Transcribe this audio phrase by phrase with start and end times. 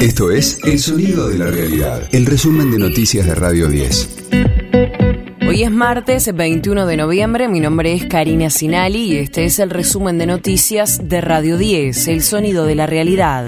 [0.00, 4.16] Esto es El Sonido de la Realidad, el resumen de noticias de Radio 10.
[5.46, 9.68] Hoy es martes 21 de noviembre, mi nombre es Karina Sinali y este es el
[9.68, 13.46] resumen de noticias de Radio 10, El Sonido de la Realidad.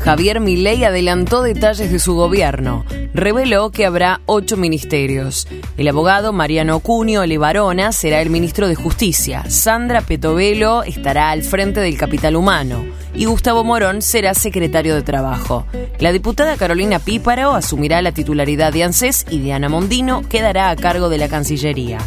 [0.00, 2.84] Javier Milei adelantó detalles de su gobierno.
[3.14, 5.46] Reveló que habrá ocho ministerios.
[5.76, 9.44] El abogado Mariano Cunio Levarona será el ministro de Justicia.
[9.48, 12.84] Sandra Petovelo estará al frente del capital humano.
[13.14, 15.66] Y Gustavo Morón será secretario de Trabajo.
[15.98, 21.08] La diputada Carolina Píparo asumirá la titularidad de ANSES y Diana Mondino quedará a cargo
[21.08, 21.98] de la Cancillería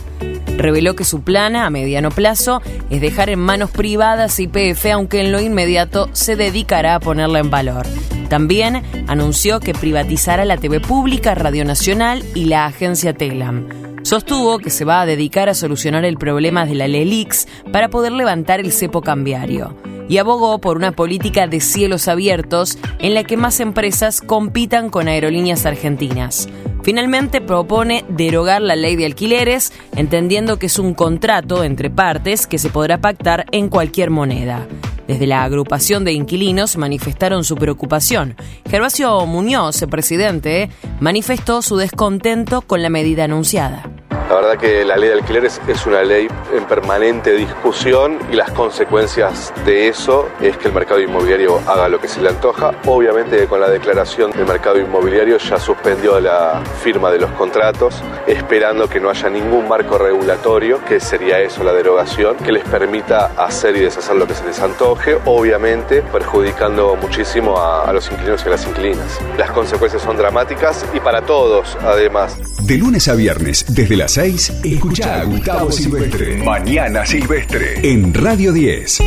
[0.58, 5.32] reveló que su plan a mediano plazo es dejar en manos privadas IPF, aunque en
[5.32, 7.86] lo inmediato se dedicará a ponerla en valor.
[8.30, 13.68] También anunció que privatizará la TV pública, Radio Nacional y la agencia Telam.
[14.04, 18.12] Sostuvo que se va a dedicar a solucionar el problema de la LELIX para poder
[18.12, 19.76] levantar el cepo cambiario
[20.08, 25.08] y abogó por una política de cielos abiertos en la que más empresas compitan con
[25.08, 26.48] aerolíneas argentinas.
[26.84, 32.60] Finalmente propone derogar la ley de alquileres, entendiendo que es un contrato entre partes que
[32.60, 34.68] se podrá pactar en cualquier moneda.
[35.08, 38.36] Desde la agrupación de inquilinos manifestaron su preocupación.
[38.70, 43.95] Gervasio Muñoz, presidente, manifestó su descontento con la medida anunciada.
[44.30, 48.50] La verdad que la ley de alquileres es una ley en permanente discusión y las
[48.52, 52.72] consecuencias de eso es que el mercado inmobiliario haga lo que se le antoja.
[52.88, 58.90] Obviamente con la declaración del mercado inmobiliario ya suspendió la firma de los contratos, esperando
[58.90, 63.76] que no haya ningún marco regulatorio, que sería eso la derogación, que les permita hacer
[63.78, 68.48] y deshacer lo que se les antoje, obviamente perjudicando muchísimo a, a los inquilinos y
[68.48, 69.20] a las inquilinas.
[69.38, 72.38] Las consecuencias son dramáticas y para todos además.
[72.64, 76.38] De lunes a viernes, desde las 6, escucha a Gustavo Silvestre.
[76.38, 77.82] Mañana Silvestre.
[77.84, 79.00] En Radio 10.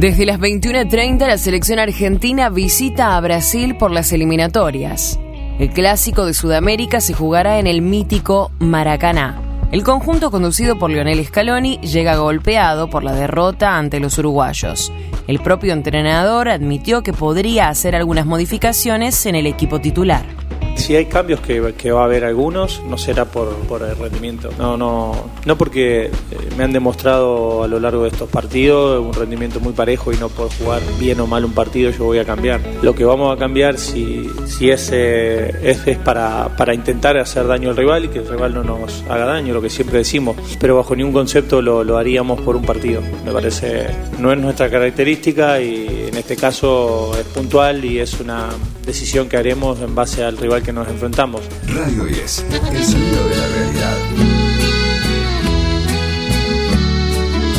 [0.00, 5.20] Desde las 21.30 la selección argentina visita a Brasil por las eliminatorias.
[5.60, 9.40] El clásico de Sudamérica se jugará en el mítico Maracaná.
[9.70, 14.92] El conjunto conducido por Lionel Scaloni llega golpeado por la derrota ante los uruguayos.
[15.28, 20.47] El propio entrenador admitió que podría hacer algunas modificaciones en el equipo titular
[20.78, 24.50] si hay cambios que, que, va a haber algunos, no será por, por el rendimiento.
[24.58, 26.10] No, no, no porque eh,
[26.56, 30.28] me han demostrado a lo largo de estos partidos un rendimiento muy parejo y no
[30.28, 32.60] puedo jugar bien o mal un partido, yo voy a cambiar.
[32.82, 37.76] Lo que vamos a cambiar si, si es, es para, para intentar hacer daño al
[37.76, 40.36] rival y que el rival no nos haga daño, lo que siempre decimos.
[40.60, 43.02] Pero bajo ningún concepto lo, lo haríamos por un partido.
[43.24, 43.86] Me parece,
[44.18, 48.48] no es nuestra característica y en este caso es puntual y es una
[48.84, 51.42] decisión que haremos en base al rival que nos enfrentamos.
[51.66, 53.96] Radio 10, el sonido de la realidad.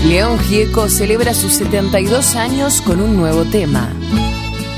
[0.07, 3.89] León Gieco celebra sus 72 años con un nuevo tema.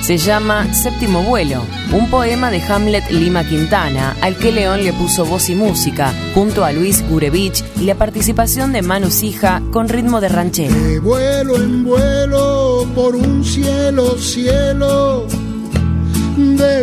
[0.02, 1.62] Se llama Séptimo Vuelo,
[1.94, 6.66] un poema de Hamlet Lima Quintana, al que León le puso voz y música, junto
[6.66, 10.74] a Luis Gurevich y la participación de Manu Sija con ritmo de ranchera.
[10.74, 15.28] De vuelo en vuelo por un cielo, cielo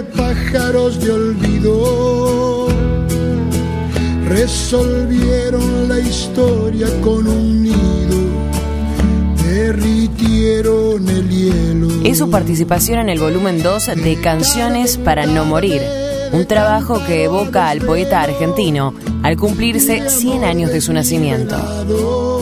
[0.02, 2.68] pájaros de olvido.
[4.28, 8.16] Resolvieron la historia con un nido,
[9.42, 11.88] derritieron el hielo.
[12.04, 15.80] Es su participación en el volumen 2 de Canciones para no morir,
[16.32, 21.56] un trabajo que evoca al poeta argentino al cumplirse 100 años de su nacimiento.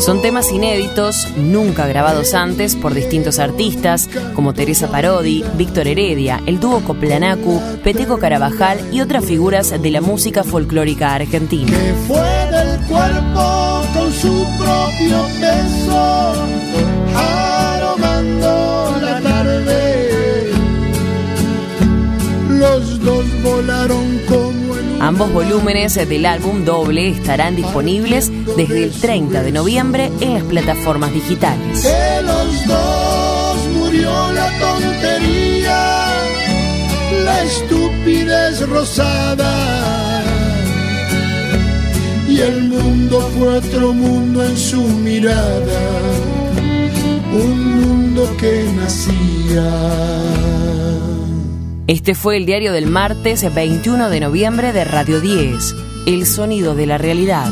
[0.01, 6.61] Son temas inéditos, nunca grabados antes por distintos artistas como Teresa Parodi, Víctor Heredia, el
[6.61, 11.71] dúo Coplanacu, Peteco Carabajal y otras figuras de la música folclórica argentina.
[11.71, 16.26] Que fue del cuerpo con su propio peso,
[25.07, 31.15] Ambos volúmenes del álbum doble estarán disponibles desde el 30 de noviembre en las plataformas
[31.15, 31.85] digitales.
[31.85, 36.09] De los dos murió la tontería,
[37.25, 40.25] la estupidez rosada.
[42.29, 46.01] Y el mundo fue otro mundo en su mirada,
[47.33, 50.56] un mundo que nacía.
[51.89, 56.85] Este fue el diario del martes 21 de noviembre de Radio 10, El sonido de
[56.85, 57.49] la realidad.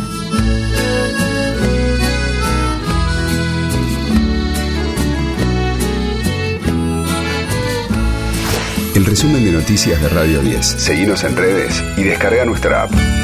[8.97, 10.67] El resumen de noticias de Radio 10.
[10.67, 13.24] Seguimos en redes y descarga nuestra app.